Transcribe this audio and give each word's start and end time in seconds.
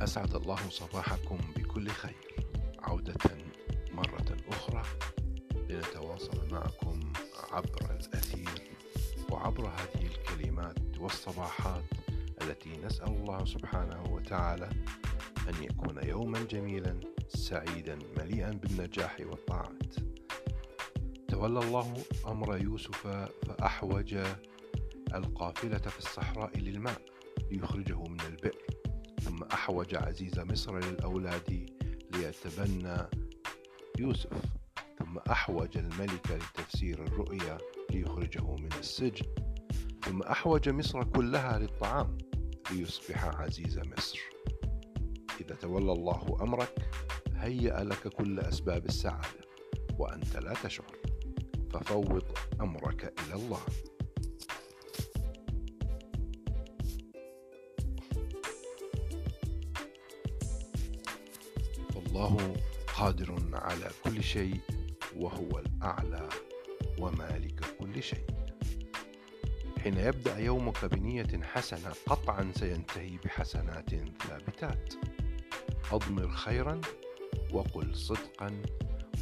أسعد 0.00 0.34
الله 0.34 0.70
صباحكم 0.70 1.38
بكل 1.56 1.88
خير. 1.88 2.16
عودة 2.78 3.14
مرة 3.92 4.36
أخرى 4.48 4.82
لنتواصل 5.68 6.48
معكم 6.52 7.12
عبر 7.52 7.90
الأثير 7.90 8.70
وعبر 9.30 9.66
هذه 9.66 10.06
الكلمات 10.06 10.98
والصباحات 10.98 11.84
التي 12.42 12.76
نسأل 12.76 13.08
الله 13.08 13.44
سبحانه 13.44 14.02
وتعالى 14.12 14.70
أن 15.48 15.64
يكون 15.64 16.08
يوما 16.08 16.42
جميلا 16.42 17.00
سعيدا 17.28 17.98
مليئا 18.18 18.50
بالنجاح 18.50 19.16
والطاعات. 19.20 19.94
تولى 21.28 21.58
الله 21.58 22.02
أمر 22.26 22.56
يوسف 22.56 23.06
فأحوج 23.46 24.16
القافلة 25.14 25.78
في 25.78 25.98
الصحراء 25.98 26.58
للماء 26.58 27.02
ليخرجه 27.50 28.02
من 28.02 28.20
البئر. 28.20 28.59
أحوج 29.60 29.94
عزيز 29.94 30.38
مصر 30.38 30.78
للأولاد 30.78 31.70
ليتبنى 32.14 32.96
يوسف 33.98 34.42
ثم 34.98 35.18
أحوج 35.30 35.78
الملك 35.78 36.30
لتفسير 36.30 37.02
الرؤيا 37.02 37.58
ليخرجه 37.90 38.54
من 38.56 38.68
السجن 38.78 39.26
ثم 40.04 40.22
أحوج 40.22 40.68
مصر 40.68 41.04
كلها 41.04 41.58
للطعام 41.58 42.18
ليصبح 42.70 43.24
عزيز 43.24 43.78
مصر. 43.78 44.20
إذا 45.40 45.54
تولى 45.54 45.92
الله 45.92 46.36
أمرك 46.40 46.90
هيأ 47.36 47.84
لك 47.84 48.08
كل 48.08 48.40
أسباب 48.40 48.86
السعادة 48.86 49.40
وأنت 49.98 50.36
لا 50.36 50.54
تشعر 50.64 50.96
ففوض 51.72 52.24
أمرك 52.60 53.14
إلى 53.26 53.34
الله. 53.34 53.60
الله 62.10 62.54
قادر 62.96 63.42
على 63.52 63.90
كل 64.04 64.22
شيء 64.22 64.60
وهو 65.16 65.58
الأعلى 65.58 66.28
ومالك 66.98 67.60
كل 67.78 68.02
شيء. 68.02 68.26
حين 69.78 69.96
يبدأ 69.96 70.38
يومك 70.38 70.84
بنية 70.84 71.42
حسنة 71.42 71.92
قطعا 72.06 72.52
سينتهي 72.54 73.16
بحسنات 73.24 73.90
ثابتات. 74.22 74.94
أضمر 75.92 76.30
خيرا 76.30 76.80
وقل 77.52 77.96
صدقا 77.96 78.62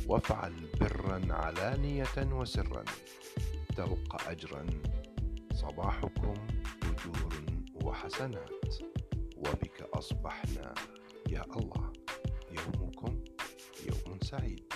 وافعل 0.06 0.52
برا 0.80 1.32
علانية 1.32 2.16
وسرا. 2.32 2.84
تلقى 3.76 4.32
أجرا 4.32 4.66
صباحكم 5.52 6.34
أجور 6.82 7.34
وحسنات. 7.74 8.74
وبك 9.36 9.88
أصبحنا 9.94 10.74
يا 11.28 11.44
الله. 11.56 11.97
website 14.30 14.67